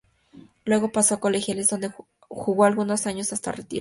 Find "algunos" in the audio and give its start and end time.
2.63-3.05